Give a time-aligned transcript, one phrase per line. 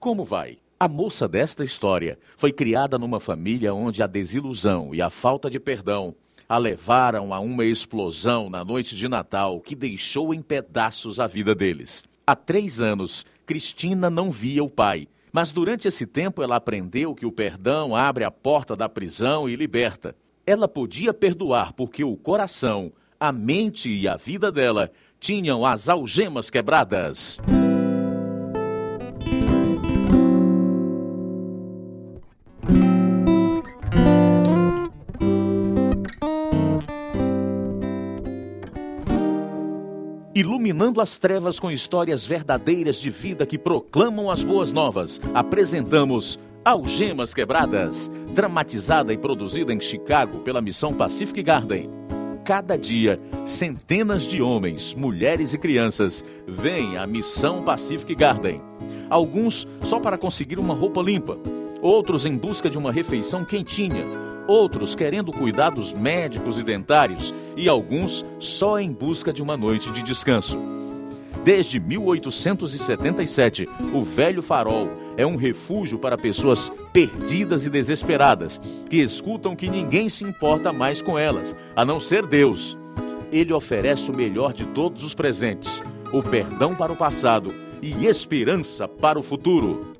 [0.00, 0.56] Como vai?
[0.78, 5.60] A moça desta história foi criada numa família onde a desilusão e a falta de
[5.60, 6.14] perdão
[6.48, 11.54] a levaram a uma explosão na noite de Natal que deixou em pedaços a vida
[11.54, 12.02] deles.
[12.26, 17.26] Há três anos, Cristina não via o pai, mas durante esse tempo ela aprendeu que
[17.26, 20.16] o perdão abre a porta da prisão e liberta.
[20.46, 22.90] Ela podia perdoar porque o coração,
[23.20, 24.90] a mente e a vida dela
[25.20, 27.38] tinham as algemas quebradas.
[40.40, 45.20] Iluminando as trevas com histórias verdadeiras de vida que proclamam as boas novas.
[45.34, 51.90] Apresentamos Algemas Quebradas, dramatizada e produzida em Chicago pela Missão Pacific Garden.
[52.44, 58.62] Cada dia, centenas de homens, mulheres e crianças vêm à Missão Pacific Garden.
[59.10, 61.38] Alguns só para conseguir uma roupa limpa,
[61.82, 68.24] outros em busca de uma refeição quentinha outros querendo cuidados médicos e dentários e alguns
[68.38, 70.58] só em busca de uma noite de descanso.
[71.44, 79.56] Desde 1877, o Velho Farol é um refúgio para pessoas perdidas e desesperadas, que escutam
[79.56, 82.76] que ninguém se importa mais com elas, a não ser Deus.
[83.32, 85.80] Ele oferece o melhor de todos os presentes:
[86.12, 89.94] o perdão para o passado e esperança para o futuro.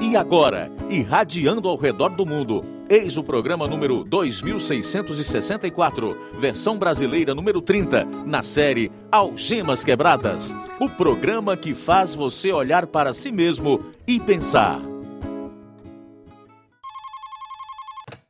[0.00, 7.60] E agora, irradiando ao redor do mundo, eis o programa número 2664, versão brasileira número
[7.60, 10.52] 30, na série Algemas Quebradas.
[10.78, 14.80] O programa que faz você olhar para si mesmo e pensar.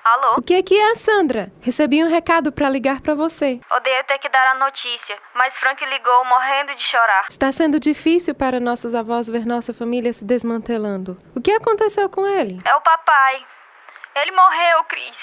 [0.05, 0.35] Alô?
[0.37, 1.51] O que é que é, Sandra?
[1.63, 3.59] Recebi um recado para ligar para você.
[3.75, 7.27] Odeio ter que dar a notícia, mas Frank ligou morrendo de chorar.
[7.31, 11.17] Está sendo difícil para nossos avós ver nossa família se desmantelando.
[11.35, 12.61] O que aconteceu com ele?
[12.67, 13.47] É o papai.
[14.15, 15.19] Ele morreu, Cris.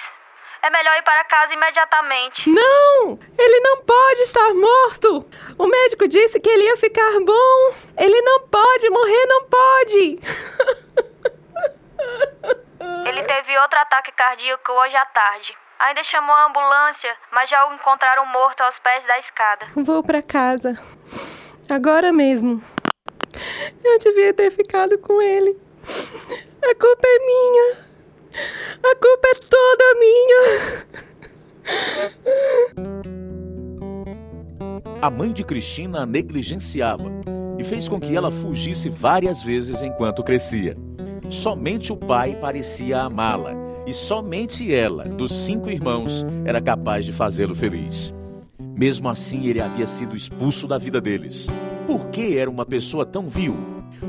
[0.64, 2.50] É melhor ir para casa imediatamente.
[2.50, 3.18] Não!
[3.38, 5.26] Ele não pode estar morto!
[5.58, 7.74] O médico disse que ele ia ficar bom.
[7.98, 10.20] Ele não pode morrer, não pode!
[13.08, 15.56] Ele teve outro ataque cardíaco hoje à tarde.
[15.80, 19.68] Ainda chamou a ambulância, mas já o encontraram morto aos pés da escada.
[19.76, 20.78] Vou para casa.
[21.70, 22.62] Agora mesmo.
[23.84, 25.58] Eu devia ter ficado com ele.
[26.64, 27.91] A culpa é minha.
[28.34, 30.86] A culpa é toda minha.
[35.02, 37.12] A mãe de Cristina a negligenciava
[37.58, 40.78] e fez com que ela fugisse várias vezes enquanto crescia.
[41.30, 43.54] Somente o pai parecia amá-la,
[43.86, 48.14] e somente ela, dos cinco irmãos, era capaz de fazê-lo feliz.
[48.60, 51.48] Mesmo assim, ele havia sido expulso da vida deles.
[51.88, 53.56] Por que era uma pessoa tão vil?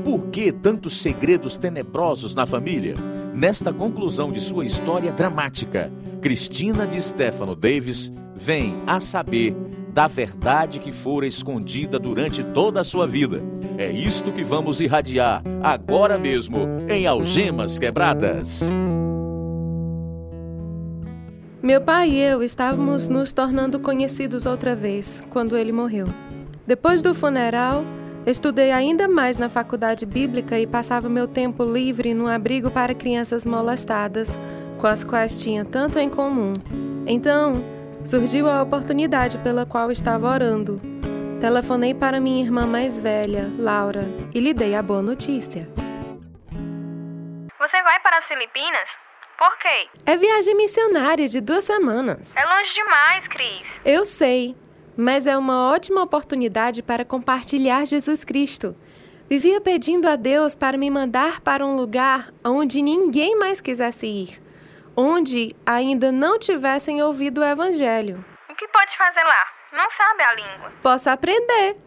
[0.03, 2.95] Por que tantos segredos tenebrosos na família?
[3.33, 9.55] Nesta conclusão de sua história dramática, Cristina de Stefano Davis vem a saber
[9.91, 13.41] da verdade que fora escondida durante toda a sua vida.
[13.77, 18.59] É isto que vamos irradiar agora mesmo em Algemas Quebradas.
[21.61, 26.07] Meu pai e eu estávamos nos tornando conhecidos outra vez quando ele morreu.
[26.67, 27.83] Depois do funeral,
[28.25, 33.45] estudei ainda mais na faculdade bíblica e passava meu tempo livre num abrigo para crianças
[33.45, 34.37] molestadas,
[34.79, 36.53] com as quais tinha tanto em comum.
[37.05, 37.63] Então,
[38.05, 40.79] surgiu a oportunidade pela qual estava orando.
[41.41, 45.67] Telefonei para minha irmã mais velha, Laura, e lhe dei a boa notícia.
[47.59, 48.89] Você vai para as Filipinas?
[49.37, 49.89] Por quê?
[50.05, 52.35] É viagem missionária de duas semanas.
[52.37, 53.81] É longe demais, Cris.
[53.83, 54.55] Eu sei,
[54.95, 58.75] mas é uma ótima oportunidade para compartilhar Jesus Cristo.
[59.29, 64.43] Vivia pedindo a Deus para me mandar para um lugar onde ninguém mais quisesse ir
[64.95, 68.23] onde ainda não tivessem ouvido o Evangelho.
[68.49, 69.45] O que pode fazer lá?
[69.73, 70.71] Não sabe a língua.
[70.81, 71.77] Posso aprender.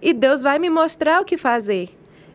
[0.00, 1.90] E Deus vai me mostrar o que fazer.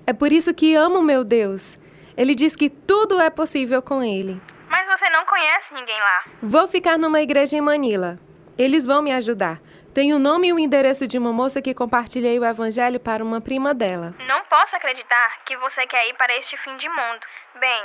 [0.06, 1.78] É por isso que amo meu Deus.
[2.16, 4.40] Ele diz que tudo é possível com Ele.
[4.70, 6.24] Mas você não conhece ninguém lá.
[6.42, 8.20] Vou ficar numa igreja em Manila.
[8.58, 9.60] Eles vão me ajudar.
[9.94, 13.42] Tem o nome e o endereço de uma moça que compartilhei o evangelho para uma
[13.42, 14.16] prima dela.
[14.26, 17.20] Não posso acreditar que você quer ir para este fim de mundo.
[17.60, 17.84] Bem,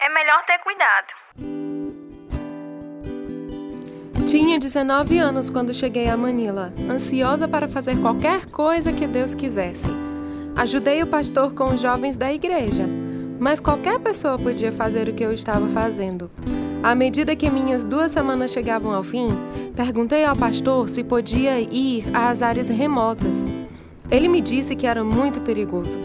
[0.00, 1.14] é melhor ter cuidado.
[4.26, 9.88] Tinha 19 anos quando cheguei a Manila, ansiosa para fazer qualquer coisa que Deus quisesse.
[10.56, 12.84] Ajudei o pastor com os jovens da igreja,
[13.40, 16.30] mas qualquer pessoa podia fazer o que eu estava fazendo.
[16.86, 19.30] À medida que minhas duas semanas chegavam ao fim,
[19.74, 23.50] perguntei ao pastor se podia ir às áreas remotas.
[24.08, 25.98] Ele me disse que era muito perigoso.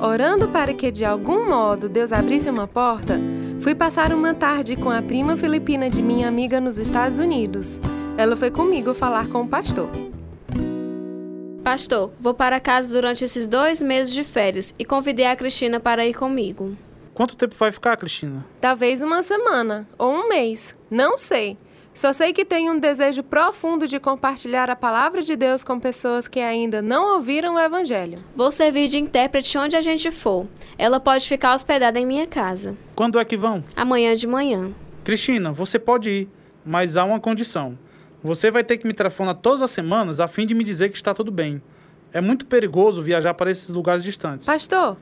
[0.00, 3.18] orando para que de algum modo Deus abrisse uma porta,
[3.58, 7.80] fui passar uma tarde com a prima filipina de minha amiga nos Estados Unidos.
[8.16, 9.90] Ela foi comigo falar com o pastor.
[11.64, 16.06] Pastor, vou para casa durante esses dois meses de férias e convidei a Cristina para
[16.06, 16.76] ir comigo.
[17.14, 18.44] Quanto tempo vai ficar, Cristina?
[18.60, 21.58] Talvez uma semana ou um mês, não sei.
[21.92, 26.28] Só sei que tenho um desejo profundo de compartilhar a palavra de Deus com pessoas
[26.28, 28.24] que ainda não ouviram o Evangelho.
[28.34, 30.46] Vou servir de intérprete onde a gente for.
[30.78, 32.76] Ela pode ficar hospedada em minha casa.
[32.94, 33.62] Quando é que vão?
[33.74, 34.72] Amanhã de manhã.
[35.02, 36.28] Cristina, você pode ir,
[36.64, 37.76] mas há uma condição.
[38.22, 40.96] Você vai ter que me telefonar todas as semanas a fim de me dizer que
[40.96, 41.60] está tudo bem.
[42.12, 44.46] É muito perigoso viajar para esses lugares distantes.
[44.46, 44.96] Pastor,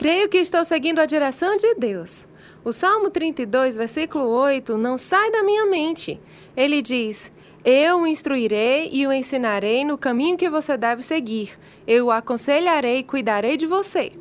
[0.00, 2.26] creio que estou seguindo a direção de Deus.
[2.64, 6.18] O Salmo 32, versículo 8, não sai da minha mente.
[6.56, 7.30] Ele diz:
[7.62, 11.50] Eu o instruirei e o ensinarei no caminho que você deve seguir.
[11.86, 14.12] Eu o aconselharei e cuidarei de você.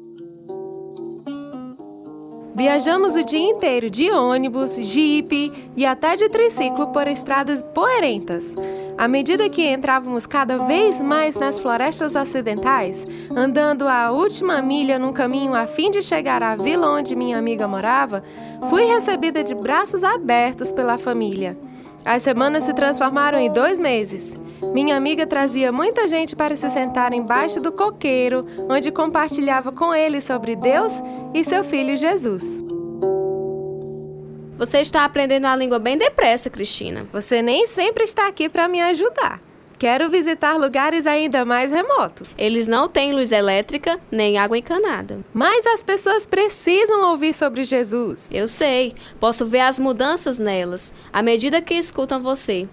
[2.60, 8.54] Viajamos o dia inteiro de ônibus, jipe e até de triciclo por estradas poeirentas.
[8.98, 15.14] À medida que entrávamos cada vez mais nas florestas ocidentais, andando a última milha num
[15.14, 18.26] caminho a fim de chegar à vila onde minha amiga morava,
[18.70, 21.58] fui recebida de braços abertos pela família.
[22.04, 24.38] As semanas se transformaram em dois meses.
[24.74, 30.24] Minha amiga trazia muita gente para se sentar embaixo do coqueiro, onde compartilhava com eles
[30.24, 30.94] sobre Deus
[31.34, 32.44] e seu filho Jesus.
[34.58, 37.08] Você está aprendendo a língua bem depressa, Cristina.
[37.14, 39.42] Você nem sempre está aqui para me ajudar.
[39.80, 42.28] Quero visitar lugares ainda mais remotos.
[42.38, 45.22] Eles não têm luz elétrica nem água encanada.
[45.34, 48.28] Mas as pessoas precisam ouvir sobre Jesus.
[48.30, 48.94] Eu sei.
[49.18, 52.68] Posso ver as mudanças nelas à medida que escutam você.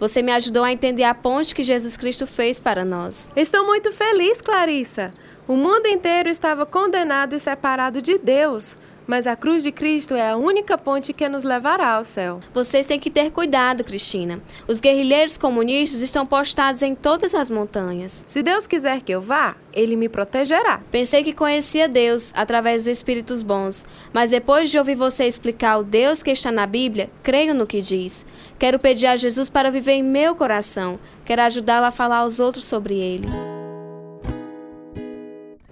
[0.00, 3.30] Você me ajudou a entender a ponte que Jesus Cristo fez para nós.
[3.36, 5.12] Estou muito feliz, Clarissa.
[5.46, 8.76] O mundo inteiro estava condenado e separado de Deus
[9.10, 12.38] mas a cruz de Cristo é a única ponte que nos levará ao céu.
[12.54, 14.40] Vocês têm que ter cuidado, Cristina.
[14.68, 18.22] Os guerrilheiros comunistas estão postados em todas as montanhas.
[18.24, 20.80] Se Deus quiser que eu vá, ele me protegerá.
[20.92, 25.82] Pensei que conhecia Deus através dos Espíritos bons, mas depois de ouvir você explicar o
[25.82, 28.24] Deus que está na Bíblia, creio no que diz.
[28.60, 31.00] Quero pedir a Jesus para viver em meu coração.
[31.24, 33.26] Quero ajudá-la a falar aos outros sobre ele.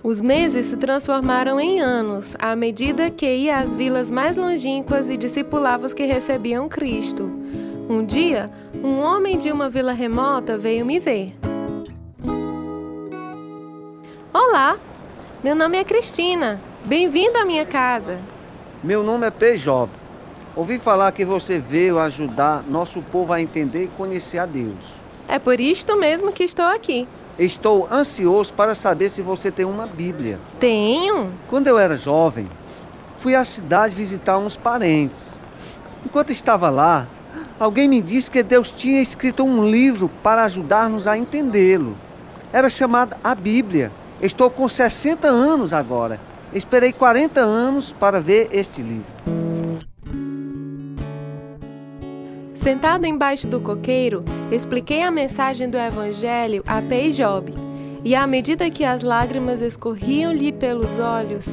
[0.08, 5.19] Os meses se transformaram em anos à medida que ia às vilas mais longínquas e
[5.19, 7.31] discipulava os que recebiam Cristo.
[7.90, 8.49] Um dia,
[8.82, 11.37] um homem de uma vila remota veio me ver.
[14.32, 14.78] Olá,
[15.44, 16.58] meu nome é Cristina.
[16.87, 18.19] Bem-vindo à minha casa.
[18.82, 19.56] Meu nome é P.
[20.56, 24.94] Ouvi falar que você veio ajudar nosso povo a entender e conhecer a Deus.
[25.28, 27.06] É por isto mesmo que estou aqui.
[27.38, 30.40] Estou ansioso para saber se você tem uma Bíblia.
[30.58, 31.32] Tenho.
[31.49, 32.49] Quando eu era jovem,
[33.17, 35.40] fui à cidade visitar uns parentes.
[36.05, 37.06] Enquanto estava lá,
[37.61, 41.96] alguém me disse que Deus tinha escrito um livro para ajudar-nos a entendê-lo.
[42.52, 43.93] Era chamado a Bíblia.
[44.20, 46.20] Estou com 60 anos agora.
[46.52, 49.38] Esperei 40 anos para ver este livro.
[52.69, 54.23] Sentado embaixo do coqueiro,
[54.53, 57.50] expliquei a mensagem do Evangelho a Pei Job,
[58.05, 61.47] e à medida que as lágrimas escorriam-lhe pelos olhos,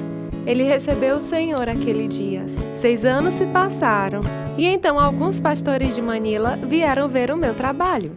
[0.45, 2.45] ele recebeu o Senhor aquele dia.
[2.75, 4.19] Seis anos se passaram,
[4.57, 8.11] e então alguns pastores de Manila vieram ver o meu trabalho.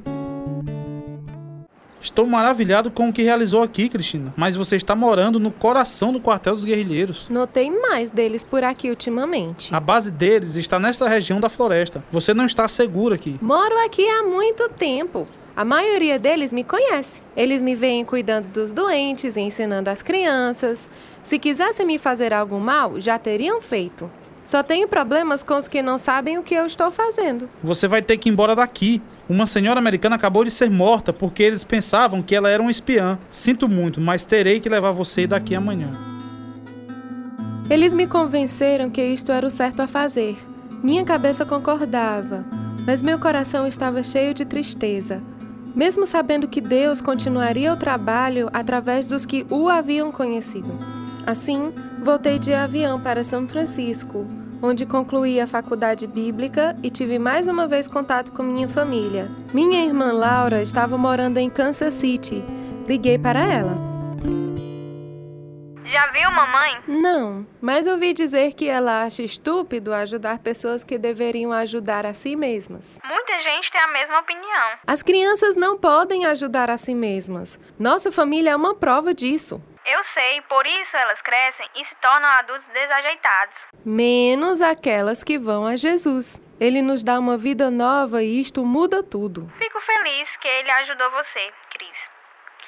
[2.01, 4.33] Estou maravilhado com o que realizou aqui, Cristina.
[4.37, 7.29] Mas você está morando no coração do quartel dos guerrilheiros.
[7.29, 9.75] Notei mais deles por aqui ultimamente.
[9.75, 12.03] A base deles está nesta região da floresta.
[12.13, 13.37] Você não está seguro aqui.
[13.43, 15.27] Moro aqui há muito tempo.
[15.57, 17.21] A maioria deles me conhece.
[17.37, 20.89] Eles me veem cuidando dos doentes e ensinando as crianças.
[21.25, 24.09] Se quisessem me fazer algo mal, já teriam feito.
[24.49, 27.51] Só tenho problemas com os que não sabem o que eu estou fazendo.
[27.63, 29.03] Você vai ter que ir embora daqui.
[29.29, 33.19] Uma senhora americana acabou de ser morta porque eles pensavam que ela era uma espiã.
[33.31, 35.93] Sinto muito, mas terei que levar você daqui amanhã.
[37.69, 40.35] Eles me convenceram que isto era o certo a fazer.
[40.83, 42.47] Minha cabeça concordava,
[42.87, 45.21] mas meu coração estava cheio de tristeza.
[45.77, 50.73] Mesmo sabendo que Deus continuaria o trabalho através dos que o haviam conhecido.
[51.27, 51.71] Assim,
[52.03, 54.27] voltei de avião para São Francisco,
[54.63, 59.29] onde concluí a faculdade bíblica e tive mais uma vez contato com minha família.
[59.53, 62.43] Minha irmã Laura estava morando em Kansas City.
[62.87, 63.89] Liguei para ela.
[65.85, 66.83] Já viu mamãe?
[66.87, 72.37] Não, mas ouvi dizer que ela acha estúpido ajudar pessoas que deveriam ajudar a si
[72.37, 72.99] mesmas.
[73.03, 74.79] Muita gente tem a mesma opinião.
[74.87, 77.59] As crianças não podem ajudar a si mesmas.
[77.79, 79.63] Nossa família é uma prova disso.
[79.91, 83.67] Eu sei, por isso elas crescem e se tornam adultos desajeitados.
[83.83, 86.39] Menos aquelas que vão a Jesus.
[86.61, 89.51] Ele nos dá uma vida nova e isto muda tudo.
[89.57, 92.11] Fico feliz que ele ajudou você, Cris.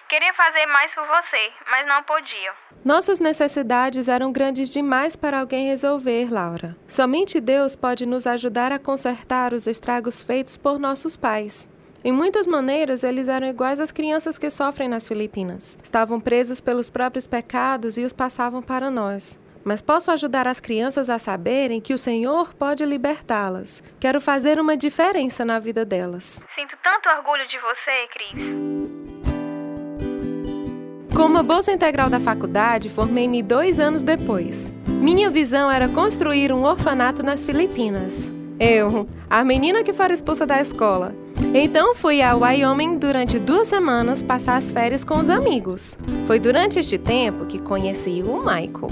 [0.08, 2.52] Queria fazer mais por você, mas não podia.
[2.84, 6.76] Nossas necessidades eram grandes demais para alguém resolver, Laura.
[6.88, 11.69] Somente Deus pode nos ajudar a consertar os estragos feitos por nossos pais.
[12.02, 15.76] Em muitas maneiras, eles eram iguais às crianças que sofrem nas Filipinas.
[15.82, 19.38] Estavam presos pelos próprios pecados e os passavam para nós.
[19.62, 23.82] Mas posso ajudar as crianças a saberem que o Senhor pode libertá-las.
[24.00, 26.42] Quero fazer uma diferença na vida delas.
[26.48, 28.54] Sinto tanto orgulho de você, Cris.
[31.14, 34.72] Com uma bolsa integral da faculdade, formei-me dois anos depois.
[34.86, 38.32] Minha visão era construir um orfanato nas Filipinas.
[38.58, 41.14] Eu, a menina que fora expulsa da escola.
[41.54, 45.98] Então fui a Wyoming durante duas semanas passar as férias com os amigos.
[46.26, 48.90] Foi durante este tempo que conheci o Michael.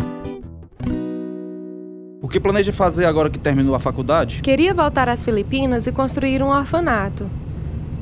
[2.20, 4.42] O que planeja fazer agora que terminou a faculdade?
[4.42, 7.30] Queria voltar às Filipinas e construir um orfanato.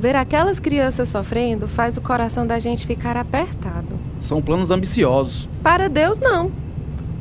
[0.00, 3.99] Ver aquelas crianças sofrendo faz o coração da gente ficar apertado.
[4.21, 5.49] São planos ambiciosos.
[5.62, 6.50] Para Deus, não.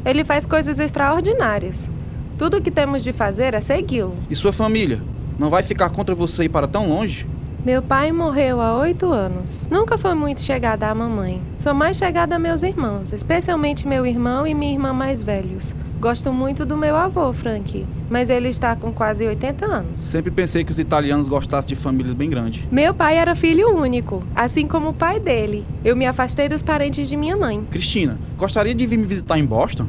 [0.06, 1.90] Ele faz coisas extraordinárias.
[2.38, 4.16] Tudo o que temos de fazer é segui-lo.
[4.30, 5.02] E sua família?
[5.38, 7.28] Não vai ficar contra você ir para tão longe?
[7.66, 9.68] Meu pai morreu há oito anos.
[9.72, 11.42] Nunca foi muito chegada à mamãe.
[11.58, 15.76] Sou mais chegada a meus irmãos, especialmente meu irmão e minha irmã mais velhos.
[16.00, 20.00] Gosto muito do meu avô, Frank, mas ele está com quase 80 anos.
[20.00, 22.64] Sempre pensei que os italianos gostassem de famílias bem grandes.
[22.72, 25.66] Meu pai era filho único, assim como o pai dele.
[25.84, 27.66] Eu me afastei dos parentes de minha mãe.
[27.72, 29.88] Cristina, gostaria de vir me visitar em Boston?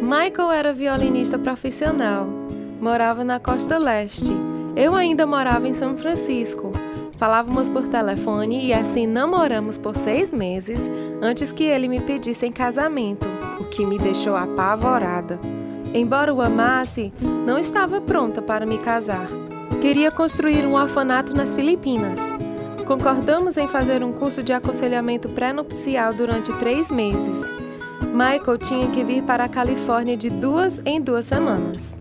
[0.00, 2.28] Michael era violinista profissional.
[2.80, 4.32] Morava na costa leste.
[4.76, 6.72] Eu ainda morava em São Francisco.
[7.16, 10.78] Falávamos por telefone e assim namoramos por seis meses
[11.22, 13.26] antes que ele me pedisse em casamento,
[13.58, 15.40] o que me deixou apavorada.
[15.94, 17.10] Embora o amasse,
[17.46, 19.26] não estava pronta para me casar.
[19.80, 22.20] Queria construir um orfanato nas Filipinas.
[22.86, 27.40] Concordamos em fazer um curso de aconselhamento pré-nupcial durante três meses.
[28.12, 31.96] Michael tinha que vir para a Califórnia de duas em duas semanas.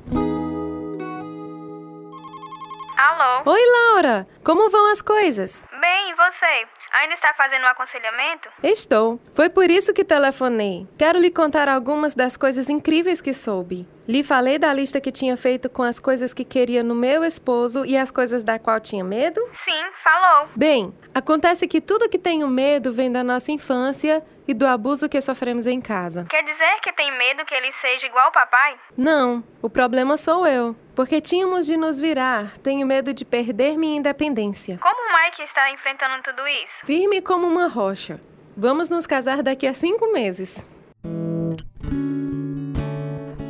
[3.17, 3.50] Alô?
[3.50, 4.27] Oi, Laura!
[4.43, 5.63] Como vão as coisas?
[5.79, 6.67] Bem, e você?
[6.91, 8.50] Ainda está fazendo um aconselhamento?
[8.62, 9.22] Estou.
[9.34, 10.86] Foi por isso que telefonei.
[10.98, 13.88] Quero lhe contar algumas das coisas incríveis que soube.
[14.07, 17.83] Lhe falei da lista que tinha feito com as coisas que queria no meu esposo
[17.85, 19.41] e as coisas da qual tinha medo?
[19.53, 20.47] Sim, falou.
[20.55, 25.19] Bem, acontece que tudo que tenho medo vem da nossa infância e do abuso que
[25.19, 26.27] sofremos em casa.
[26.29, 28.77] Quer dizer que tem medo que ele seja igual ao papai?
[28.95, 30.75] Não, o problema sou eu.
[30.95, 32.57] Porque tínhamos de nos virar.
[32.59, 34.77] Tenho medo de perder minha independência.
[34.81, 36.85] Como o Mike está enfrentando tudo isso?
[36.85, 38.21] Firme como uma rocha.
[38.55, 40.65] Vamos nos casar daqui a cinco meses.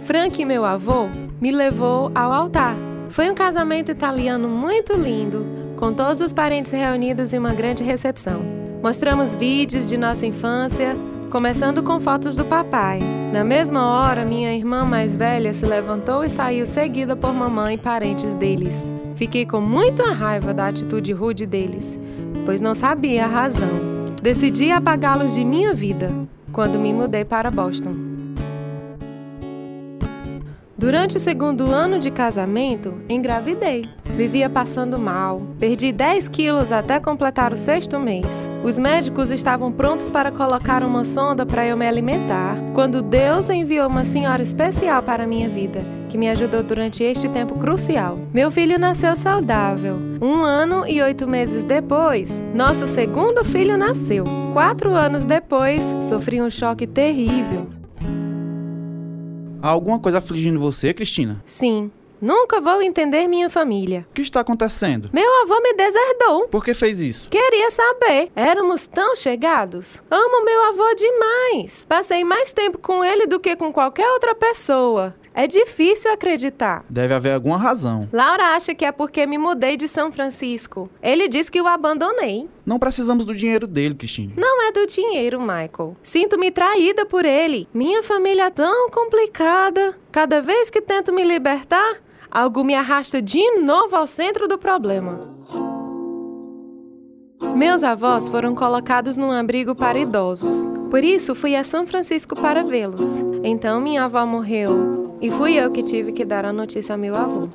[0.05, 1.07] Frank, meu avô,
[1.41, 2.75] me levou ao altar.
[3.09, 5.43] Foi um casamento italiano muito lindo,
[5.77, 8.39] com todos os parentes reunidos em uma grande recepção.
[8.83, 10.95] Mostramos vídeos de nossa infância,
[11.31, 12.99] começando com fotos do papai.
[13.33, 17.79] Na mesma hora, minha irmã mais velha se levantou e saiu seguida por mamãe e
[17.79, 18.93] parentes deles.
[19.15, 21.97] Fiquei com muita raiva da atitude rude deles,
[22.45, 24.05] pois não sabia a razão.
[24.21, 26.11] Decidi apagá-los de minha vida
[26.51, 28.14] quando me mudei para Boston.
[30.77, 33.85] Durante o segundo ano de casamento, engravidei.
[34.03, 35.41] Vivia passando mal.
[35.57, 38.49] Perdi 10 quilos até completar o sexto mês.
[38.61, 43.87] Os médicos estavam prontos para colocar uma sonda para eu me alimentar, quando Deus enviou
[43.87, 45.79] uma senhora especial para a minha vida,
[46.09, 48.19] que me ajudou durante este tempo crucial.
[48.33, 49.97] Meu filho nasceu saudável.
[50.21, 54.25] Um ano e oito meses depois, nosso segundo filho nasceu.
[54.51, 57.74] Quatro anos depois, sofri um choque terrível.
[59.65, 61.41] Há alguma coisa afligindo você, Cristina?
[61.43, 61.89] Sim.
[62.21, 64.05] Nunca vou entender minha família.
[64.11, 65.09] O que está acontecendo?
[65.11, 66.47] Meu avô me deserdou.
[66.49, 67.31] Por que fez isso?
[67.31, 68.31] Queria saber.
[68.35, 69.99] Éramos tão chegados.
[70.11, 71.83] Amo meu avô demais.
[71.89, 75.15] Passei mais tempo com ele do que com qualquer outra pessoa.
[75.37, 76.85] É difícil acreditar.
[76.89, 78.07] Deve haver alguma razão.
[78.13, 80.89] Laura acha que é porque me mudei de São Francisco.
[81.03, 82.47] Ele diz que o abandonei.
[82.65, 84.33] Não precisamos do dinheiro dele, Cristina.
[84.37, 85.97] Não é do dinheiro, Michael.
[86.01, 87.67] Sinto-me traída por ele.
[87.73, 89.99] Minha família é tão complicada.
[90.09, 91.97] Cada vez que tento me libertar,
[92.31, 95.35] algo me arrasta de novo ao centro do problema.
[97.53, 100.69] Meus avós foram colocados num abrigo para idosos.
[100.89, 103.01] Por isso, fui a São Francisco para vê-los.
[103.43, 107.15] Então, minha avó morreu e fui eu que tive que dar a notícia ao meu
[107.15, 107.49] avô.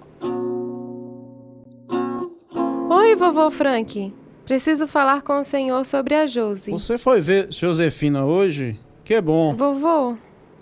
[2.88, 4.12] Oi, vovô Frank.
[4.45, 6.73] Preciso falar com o senhor sobre a Josi.
[6.73, 8.79] Você foi ver Josefina hoje?
[9.05, 9.55] Que bom.
[9.55, 10.17] Vovô,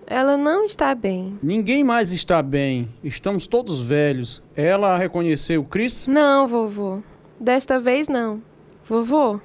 [0.07, 1.39] ela não está bem.
[1.43, 2.89] Ninguém mais está bem.
[3.03, 4.43] Estamos todos velhos.
[4.55, 6.07] Ela reconheceu Cris?
[6.07, 6.99] Não, vovô.
[7.41, 8.43] Desta vez não.
[8.87, 9.39] Vovô,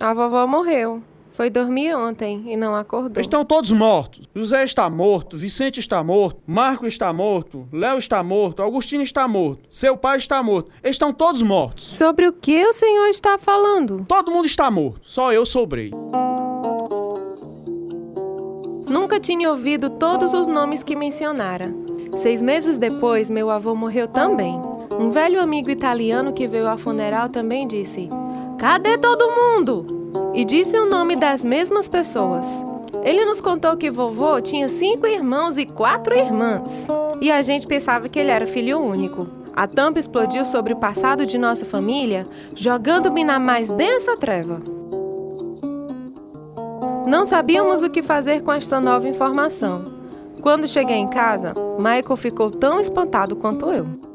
[0.00, 1.02] a vovó morreu.
[1.38, 3.20] Foi dormir ontem e não acordou.
[3.20, 4.28] Estão todos mortos.
[4.34, 9.62] José está morto, Vicente está morto, Marco está morto, Léo está morto, Augustino está morto,
[9.68, 10.72] seu pai está morto.
[10.82, 11.84] Estão todos mortos.
[11.84, 14.04] Sobre o que o senhor está falando?
[14.08, 14.98] Todo mundo está morto.
[15.04, 15.92] Só eu sobrei.
[18.90, 21.72] Nunca tinha ouvido todos os nomes que mencionara.
[22.16, 24.60] Seis meses depois, meu avô morreu também.
[24.98, 28.08] Um velho amigo italiano que veio ao funeral também disse:
[28.58, 29.97] Cadê todo mundo?
[30.38, 32.64] E disse o nome das mesmas pessoas.
[33.02, 36.86] Ele nos contou que vovô tinha cinco irmãos e quatro irmãs.
[37.20, 39.26] E a gente pensava que ele era filho único.
[39.52, 44.62] A tampa explodiu sobre o passado de nossa família, jogando-me na mais densa treva.
[47.04, 49.92] Não sabíamos o que fazer com esta nova informação.
[50.40, 54.07] Quando cheguei em casa, Michael ficou tão espantado quanto eu.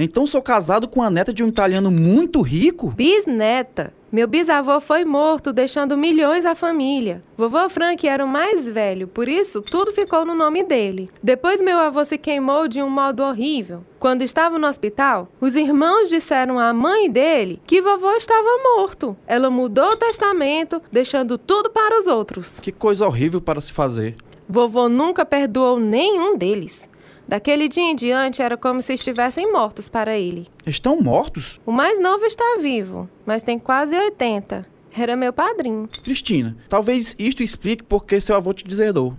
[0.00, 2.90] Então sou casado com a neta de um italiano muito rico?
[2.90, 3.92] Bisneta.
[4.12, 7.20] Meu bisavô foi morto, deixando milhões à família.
[7.36, 11.10] Vovô Frank era o mais velho, por isso tudo ficou no nome dele.
[11.20, 13.84] Depois meu avô se queimou de um modo horrível.
[13.98, 19.16] Quando estava no hospital, os irmãos disseram à mãe dele que vovô estava morto.
[19.26, 22.60] Ela mudou o testamento, deixando tudo para os outros.
[22.60, 24.14] Que coisa horrível para se fazer.
[24.48, 26.88] Vovô nunca perdoou nenhum deles.
[27.28, 30.48] Daquele dia em diante era como se estivessem mortos para ele.
[30.64, 31.60] Estão mortos?
[31.66, 34.66] O mais novo está vivo, mas tem quase 80.
[34.96, 35.86] Era meu padrinho.
[36.02, 39.12] Cristina, talvez isto explique por que seu avô te deserdou.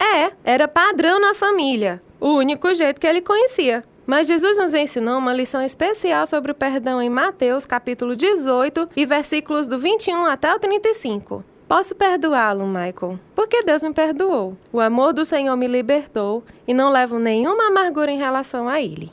[0.00, 2.02] É, era padrão na família.
[2.20, 3.84] O único jeito que ele conhecia.
[4.04, 9.06] Mas Jesus nos ensinou uma lição especial sobre o perdão em Mateus, capítulo 18, e
[9.06, 11.44] versículos do 21 até o 35.
[11.74, 14.56] Posso perdoá-lo, Michael, porque Deus me perdoou.
[14.72, 19.10] O amor do Senhor me libertou e não levo nenhuma amargura em relação a ele.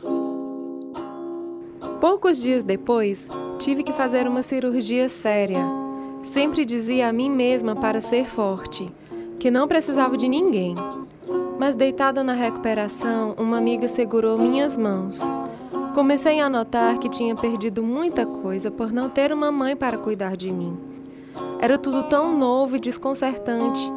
[1.99, 5.65] Poucos dias depois, tive que fazer uma cirurgia séria.
[6.21, 8.93] Sempre dizia a mim mesma para ser forte,
[9.39, 10.75] que não precisava de ninguém.
[11.57, 15.19] Mas deitada na recuperação, uma amiga segurou minhas mãos.
[15.95, 20.37] Comecei a notar que tinha perdido muita coisa por não ter uma mãe para cuidar
[20.37, 20.90] de mim.
[21.59, 23.91] Era tudo tão novo e desconcertante.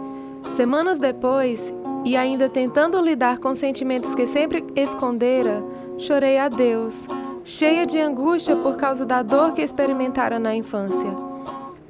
[0.54, 1.72] Semanas depois,
[2.04, 5.64] e ainda tentando lidar com sentimentos que sempre escondera,
[5.98, 7.06] chorei a Deus,
[7.42, 11.10] cheia de angústia por causa da dor que experimentara na infância.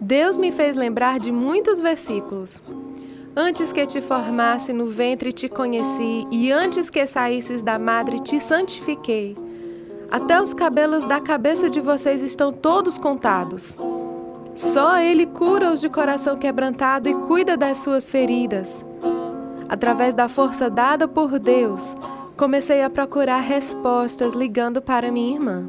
[0.00, 2.62] Deus me fez lembrar de muitos versículos.
[3.37, 8.38] Antes que te formasse no ventre te conheci, e antes que saísses da madre te
[8.38, 9.37] santifiquei.
[10.11, 13.76] Até os cabelos da cabeça de vocês estão todos contados.
[14.54, 18.84] Só Ele cura os de coração quebrantado e cuida das suas feridas.
[19.68, 21.96] Através da força dada por Deus,
[22.36, 25.68] comecei a procurar respostas ligando para minha irmã.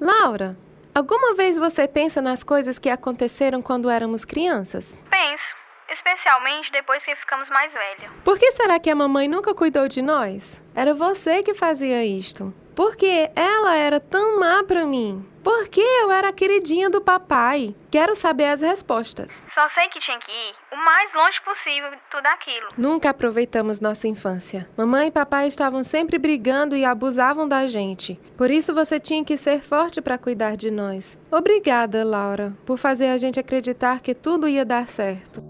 [0.00, 0.56] Laura,
[0.94, 5.02] alguma vez você pensa nas coisas que aconteceram quando éramos crianças?
[5.10, 5.54] Penso,
[5.92, 8.14] especialmente depois que ficamos mais velhos.
[8.22, 10.62] Por que será que a mamãe nunca cuidou de nós?
[10.74, 12.54] Era você que fazia isto.
[12.74, 15.24] Por que ela era tão má para mim?
[15.44, 17.72] Por que eu era a queridinha do papai?
[17.88, 19.46] Quero saber as respostas.
[19.54, 22.66] Só sei que tinha que ir o mais longe possível de tudo aquilo.
[22.76, 24.68] Nunca aproveitamos nossa infância.
[24.76, 28.18] Mamãe e papai estavam sempre brigando e abusavam da gente.
[28.36, 31.16] Por isso você tinha que ser forte para cuidar de nós.
[31.30, 35.44] Obrigada, Laura, por fazer a gente acreditar que tudo ia dar certo.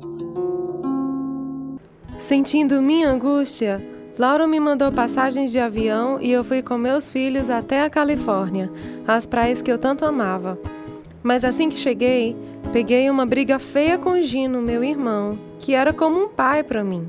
[2.18, 3.80] Sentindo minha angústia,
[4.16, 8.70] Laura me mandou passagens de avião e eu fui com meus filhos até a Califórnia,
[9.08, 10.56] as praias que eu tanto amava.
[11.20, 12.36] Mas assim que cheguei,
[12.72, 17.08] peguei uma briga feia com Gino, meu irmão, que era como um pai para mim.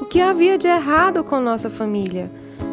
[0.00, 2.30] O que havia de errado com nossa família?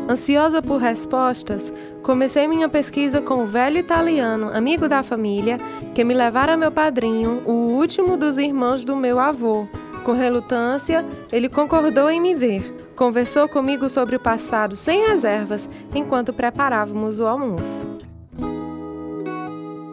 [0.07, 1.73] Ansiosa por respostas,
[2.03, 5.57] comecei minha pesquisa com o velho italiano, amigo da família,
[5.95, 9.67] que me levara meu padrinho, o último dos irmãos do meu avô.
[10.03, 12.84] Com relutância, ele concordou em me ver.
[12.95, 17.95] Conversou comigo sobre o passado sem reservas enquanto preparávamos o almoço.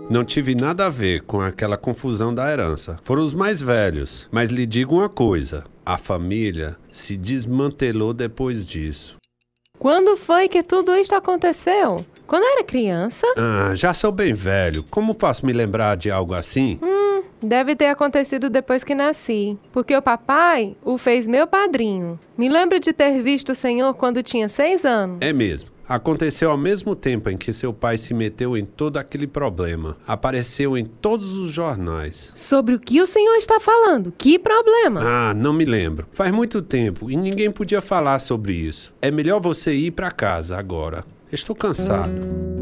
[0.09, 2.99] Não tive nada a ver com aquela confusão da herança.
[3.03, 4.29] Foram os mais velhos.
[4.31, 9.17] Mas lhe digo uma coisa: a família se desmantelou depois disso.
[9.79, 12.05] Quando foi que tudo isto aconteceu?
[12.25, 13.27] Quando era criança?
[13.37, 14.85] Ah, já sou bem velho.
[14.85, 16.79] Como posso me lembrar de algo assim?
[16.81, 17.02] Hum,
[17.43, 19.59] deve ter acontecido depois que nasci.
[19.73, 22.19] Porque o papai o fez meu padrinho.
[22.37, 25.19] Me lembro de ter visto o senhor quando tinha seis anos.
[25.21, 25.73] É mesmo.
[25.89, 29.97] Aconteceu ao mesmo tempo em que seu pai se meteu em todo aquele problema.
[30.07, 32.33] Apareceu em todos os jornais.
[32.35, 34.13] Sobre o que o senhor está falando?
[34.17, 35.01] Que problema?
[35.03, 36.07] Ah, não me lembro.
[36.13, 38.95] Faz muito tempo e ninguém podia falar sobre isso.
[39.03, 41.05] É melhor você ir para casa agora.
[41.31, 42.62] Estou cansado.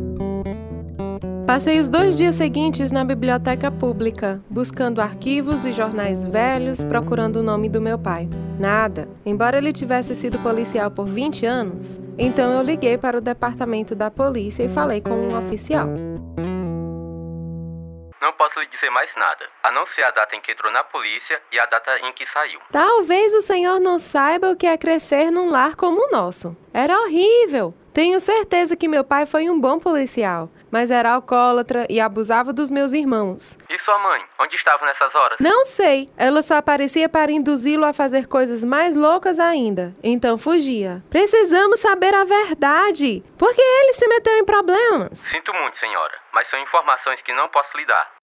[1.50, 7.42] Passei os dois dias seguintes na biblioteca pública, buscando arquivos e jornais velhos, procurando o
[7.42, 8.28] nome do meu pai.
[8.56, 9.08] Nada.
[9.26, 14.12] Embora ele tivesse sido policial por 20 anos, então eu liguei para o departamento da
[14.12, 15.88] polícia e falei com um oficial.
[18.22, 20.84] Não posso lhe dizer mais nada, a não ser a data em que entrou na
[20.84, 22.60] polícia e a data em que saiu.
[22.70, 26.56] Talvez o senhor não saiba o que é crescer num lar como o nosso.
[26.72, 27.74] Era horrível.
[27.92, 32.70] Tenho certeza que meu pai foi um bom policial, mas era alcoólatra e abusava dos
[32.70, 33.58] meus irmãos.
[33.68, 34.22] E sua mãe?
[34.38, 35.38] Onde estava nessas horas?
[35.40, 36.08] Não sei.
[36.16, 39.92] Ela só aparecia para induzi-lo a fazer coisas mais loucas ainda.
[40.02, 41.02] Então fugia.
[41.10, 43.22] Precisamos saber a verdade.
[43.38, 45.18] Por que ele se meteu em problemas?
[45.20, 48.19] Sinto muito, senhora, mas são informações que não posso lhe dar.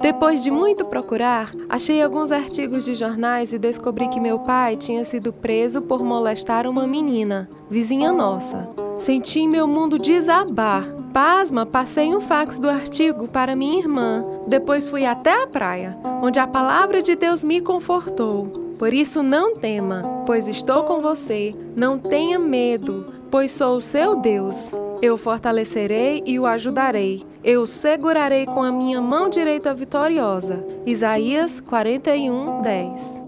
[0.00, 5.04] Depois de muito procurar, achei alguns artigos de jornais e descobri que meu pai tinha
[5.04, 8.68] sido preso por molestar uma menina, vizinha nossa.
[8.96, 10.84] Senti meu mundo desabar.
[11.12, 14.24] Pasma, passei um fax do artigo para minha irmã.
[14.46, 18.46] Depois fui até a praia, onde a palavra de Deus me confortou.
[18.78, 21.52] Por isso não tema, pois estou com você.
[21.76, 24.72] Não tenha medo, pois sou o seu Deus.
[25.00, 27.24] Eu fortalecerei e o ajudarei.
[27.44, 30.64] Eu segurarei com a minha mão direita vitoriosa.
[30.84, 33.24] Isaías 41, 10.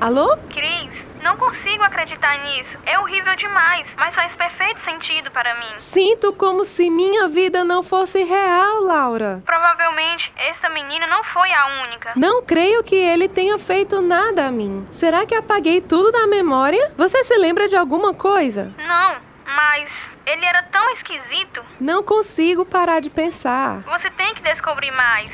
[0.00, 0.36] Alô?
[0.48, 2.78] Cris, não consigo acreditar nisso.
[2.84, 5.78] É horrível demais, mas faz perfeito sentido para mim.
[5.78, 9.42] Sinto como se minha vida não fosse real, Laura.
[9.44, 12.12] Provavelmente, essa menina não foi a única.
[12.14, 14.86] Não creio que ele tenha feito nada a mim.
[14.92, 16.92] Será que apaguei tudo da memória?
[16.96, 18.70] Você se lembra de alguma coisa?
[18.76, 19.90] Não, mas
[20.26, 21.64] ele era tão esquisito.
[21.80, 23.78] Não consigo parar de pensar.
[23.86, 25.30] Você tem que descobrir mais.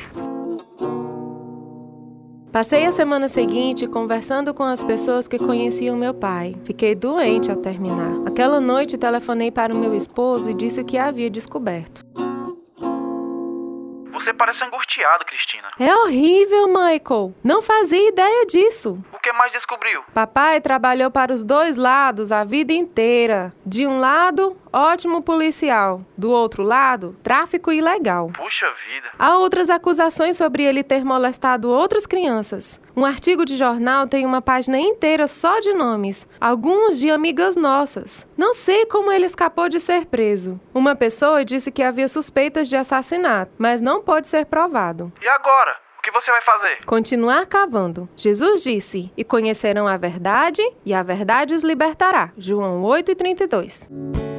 [2.51, 6.53] Passei a semana seguinte conversando com as pessoas que conheciam meu pai.
[6.65, 8.11] Fiquei doente ao terminar.
[8.27, 12.05] Aquela noite telefonei para o meu esposo e disse o que havia descoberto.
[14.11, 15.69] Você parece angustiado, Cristina.
[15.79, 17.33] É horrível, Michael.
[17.41, 19.01] Não fazia ideia disso.
[19.13, 20.01] O que mais descobriu?
[20.13, 23.53] Papai trabalhou para os dois lados a vida inteira.
[23.65, 26.05] De um lado, ótimo policial.
[26.17, 28.31] Do outro lado, tráfico ilegal.
[28.33, 29.09] Puxa vida.
[29.17, 32.79] Há outras acusações sobre ele ter molestado outras crianças.
[32.95, 38.27] Um artigo de jornal tem uma página inteira só de nomes, alguns de amigas nossas.
[38.37, 40.59] Não sei como ele escapou de ser preso.
[40.73, 45.11] Uma pessoa disse que havia suspeitas de assassinato, mas não pode ser provado.
[45.21, 45.75] E agora?
[45.97, 46.83] O que você vai fazer?
[46.83, 48.09] Continuar cavando.
[48.15, 52.31] Jesus disse: E conhecerão a verdade, e a verdade os libertará.
[52.35, 54.30] João 8,32.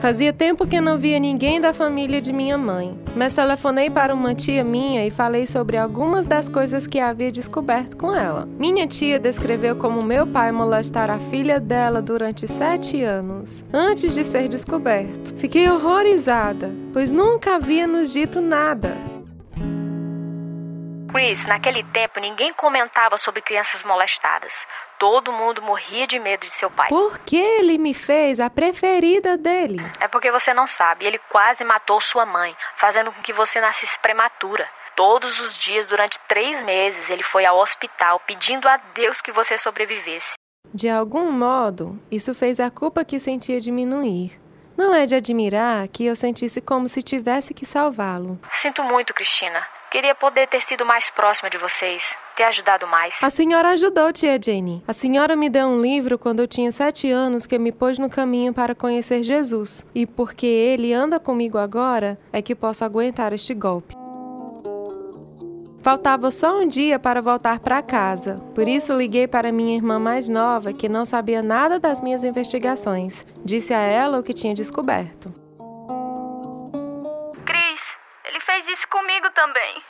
[0.00, 4.32] Fazia tempo que não via ninguém da família de minha mãe, mas telefonei para uma
[4.32, 8.46] tia minha e falei sobre algumas das coisas que havia descoberto com ela.
[8.46, 14.24] Minha tia descreveu como meu pai molestar a filha dela durante sete anos, antes de
[14.24, 15.34] ser descoberto.
[15.36, 18.96] Fiquei horrorizada, pois nunca havia nos dito nada.
[21.10, 24.54] Chris, naquele tempo ninguém comentava sobre crianças molestadas.
[24.98, 26.88] Todo mundo morria de medo de seu pai.
[26.88, 29.78] Por que ele me fez a preferida dele?
[30.00, 33.96] É porque você não sabe, ele quase matou sua mãe, fazendo com que você nascesse
[34.00, 34.68] prematura.
[34.96, 39.56] Todos os dias, durante três meses, ele foi ao hospital pedindo a Deus que você
[39.56, 40.32] sobrevivesse.
[40.74, 44.38] De algum modo, isso fez a culpa que sentia diminuir.
[44.76, 48.40] Não é de admirar que eu sentisse como se tivesse que salvá-lo.
[48.52, 49.64] Sinto muito, Cristina.
[49.90, 53.18] Queria poder ter sido mais próxima de vocês, ter ajudado mais.
[53.22, 54.82] A senhora ajudou, tia Jenny.
[54.86, 58.10] A senhora me deu um livro quando eu tinha sete anos que me pôs no
[58.10, 59.86] caminho para conhecer Jesus.
[59.94, 63.94] E porque ele anda comigo agora, é que posso aguentar este golpe.
[65.80, 68.34] Faltava só um dia para voltar para casa.
[68.54, 73.24] Por isso liguei para minha irmã mais nova, que não sabia nada das minhas investigações.
[73.42, 75.32] Disse a ela o que tinha descoberto.
[78.68, 79.82] Fez isso comigo também.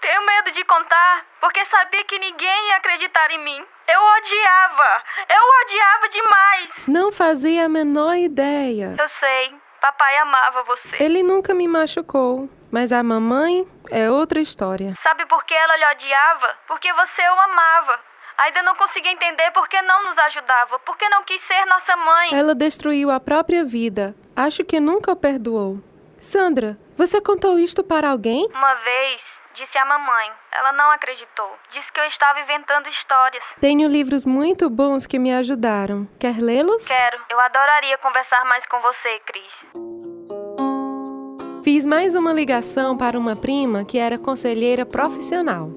[0.00, 3.64] Tenho medo de contar, porque sabia que ninguém ia acreditar em mim.
[3.86, 5.02] Eu odiava!
[5.28, 6.70] Eu odiava demais!
[6.88, 8.96] Não fazia a menor ideia.
[8.98, 10.96] Eu sei, papai amava você.
[11.02, 12.48] Ele nunca me machucou.
[12.72, 14.94] Mas a mamãe é outra história.
[14.96, 16.56] Sabe por que ela lhe odiava?
[16.68, 17.98] Porque você o amava.
[18.38, 21.96] Ainda não conseguia entender por que não nos ajudava, por que não quis ser nossa
[21.96, 22.30] mãe.
[22.32, 24.14] Ela destruiu a própria vida.
[24.36, 25.82] Acho que nunca o perdoou.
[26.20, 28.46] Sandra, Você contou isto para alguém?
[28.52, 30.30] Uma vez, disse à mamãe.
[30.52, 31.50] Ela não acreditou.
[31.70, 33.56] Disse que eu estava inventando histórias.
[33.58, 36.06] Tenho livros muito bons que me ajudaram.
[36.20, 36.86] Quer lê-los?
[36.86, 37.24] Quero.
[37.30, 39.64] Eu adoraria conversar mais com você, Cris.
[41.64, 45.70] Fiz mais uma ligação para uma prima que era conselheira profissional.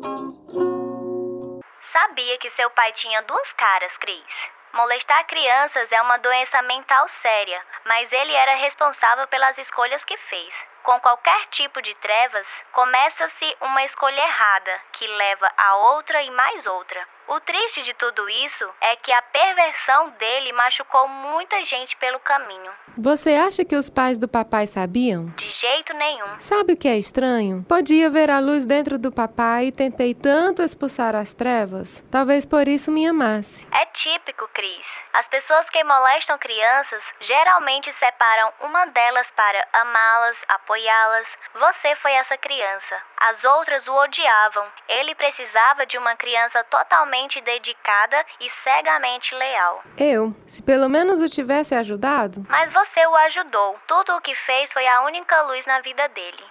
[1.90, 4.52] Sabia que seu pai tinha duas caras, Cris.
[4.74, 10.73] Molestar crianças é uma doença mental séria, mas ele era responsável pelas escolhas que fez.
[10.84, 16.65] Com qualquer tipo de trevas, começa-se uma escolha errada, que leva a outra e mais
[16.65, 17.08] outra.
[17.26, 22.69] O triste de tudo isso é que a perversão dele machucou muita gente pelo caminho.
[22.98, 25.28] Você acha que os pais do papai sabiam?
[25.28, 26.28] De jeito nenhum.
[26.38, 27.63] Sabe o que é estranho?
[27.67, 32.04] Podia ver a luz dentro do papai e tentei tanto expulsar as trevas.
[32.12, 33.65] Talvez por isso me amasse.
[33.72, 34.86] É típico, Cris.
[35.13, 40.38] As pessoas que molestam crianças geralmente separam uma delas para amá-las,
[40.74, 41.38] apoiá-las.
[41.60, 42.96] Você foi essa criança.
[43.18, 44.66] As outras o odiavam.
[44.90, 49.84] Ele precisava de uma criança totalmente dedicada e cegamente leal.
[49.98, 52.44] Eu, se pelo menos o tivesse ajudado.
[52.50, 53.76] Mas você o ajudou.
[53.88, 56.44] Tudo o que fez foi a única luz na vida dele.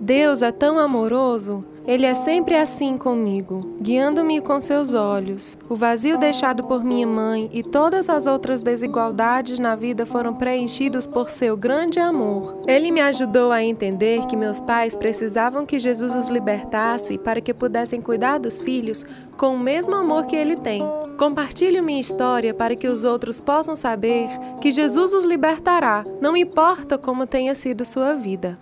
[0.00, 5.58] Deus é tão amoroso, Ele é sempre assim comigo, guiando-me com seus olhos.
[5.68, 11.06] O vazio deixado por minha mãe e todas as outras desigualdades na vida foram preenchidos
[11.06, 12.62] por seu grande amor.
[12.66, 17.52] Ele me ajudou a entender que meus pais precisavam que Jesus os libertasse para que
[17.52, 19.04] pudessem cuidar dos filhos
[19.36, 20.82] com o mesmo amor que ele tem.
[21.18, 24.28] Compartilho minha história para que os outros possam saber
[24.60, 28.58] que Jesus os libertará, não importa como tenha sido sua vida.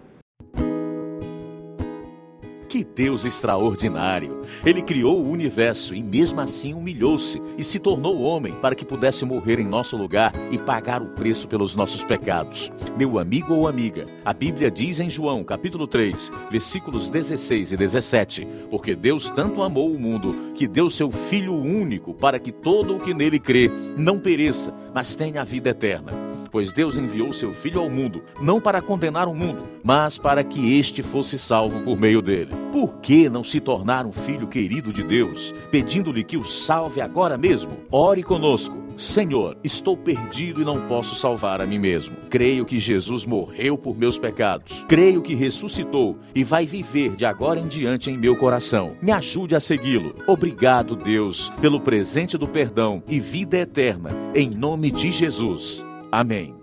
[2.72, 4.40] Que Deus extraordinário!
[4.64, 9.26] Ele criou o universo e, mesmo assim, humilhou-se e se tornou homem para que pudesse
[9.26, 12.72] morrer em nosso lugar e pagar o preço pelos nossos pecados.
[12.96, 18.48] Meu amigo ou amiga, a Bíblia diz em João, capítulo 3, versículos 16 e 17:
[18.70, 22.98] Porque Deus tanto amou o mundo que deu seu Filho único para que todo o
[22.98, 27.80] que nele crê não pereça, mas tenha a vida eterna pois Deus enviou seu Filho
[27.80, 32.20] ao mundo, não para condenar o mundo, mas para que este fosse salvo por meio
[32.20, 32.50] dele.
[32.70, 37.38] Por que não se tornar um filho querido de Deus, pedindo-lhe que o salve agora
[37.38, 37.70] mesmo?
[37.90, 38.82] Ore conosco.
[38.96, 42.14] Senhor, estou perdido e não posso salvar a mim mesmo.
[42.28, 44.84] Creio que Jesus morreu por meus pecados.
[44.88, 48.96] Creio que ressuscitou e vai viver de agora em diante em meu coração.
[49.00, 50.14] Me ajude a segui-lo.
[50.26, 54.10] Obrigado, Deus, pelo presente do perdão e vida eterna.
[54.34, 55.82] Em nome de Jesus.
[56.12, 56.54] Amém.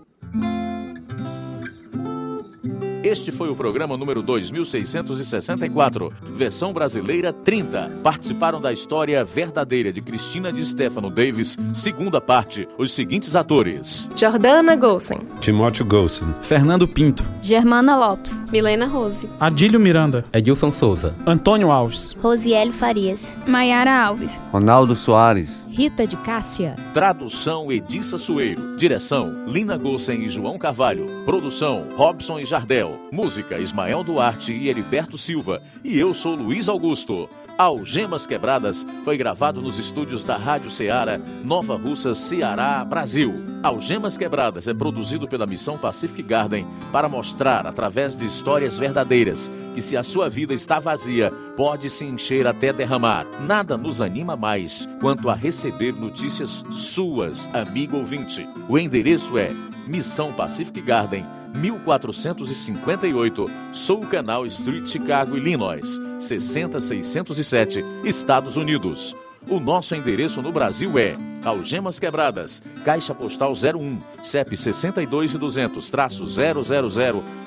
[3.10, 7.89] Este foi o programa número 2664, versão brasileira 30.
[8.04, 14.76] Participaram da história verdadeira de Cristina de Stefano Davis, segunda parte, os seguintes atores: Jordana
[14.76, 22.15] Golsen, Timóteo Golsen, Fernando Pinto, Germana Lopes, Milena Rose, Adílio Miranda, Edilson Souza, Antônio Alves,
[22.22, 26.76] Rosiele Farias, Maiara Alves, Ronaldo Soares, Rita de Cássia.
[26.93, 28.76] Tradução Edissa Sueiro.
[28.76, 31.06] Direção Lina Gossen e João Carvalho.
[31.24, 32.99] Produção Robson e Jardel.
[33.12, 35.62] Música Ismael Duarte e Heriberto Silva.
[35.84, 37.30] E eu sou Luiz Augusto.
[37.60, 43.34] Algemas Quebradas foi gravado nos estúdios da Rádio Ceará, Nova Russa, Ceará, Brasil.
[43.62, 49.82] Algemas Quebradas é produzido pela Missão Pacific Garden para mostrar, através de histórias verdadeiras, que
[49.82, 53.26] se a sua vida está vazia, pode se encher até derramar.
[53.42, 58.48] Nada nos anima mais quanto a receber notícias suas, amigo ouvinte.
[58.70, 59.52] O endereço é
[59.86, 69.16] Missão Pacific Garden, 1458, Soul Canal Street, Chicago, Illinois, 60607, Estados Unidos.
[69.48, 75.90] O nosso endereço no Brasil é Algemas Quebradas, Caixa Postal 01, CEP 62 e 200,
[75.90, 76.66] traço 000,